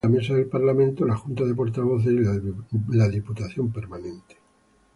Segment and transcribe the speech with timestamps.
[0.03, 4.35] Asimismo, preside la Mesa del Parlamento, la Junta de Portavoces y la Diputación Permanente.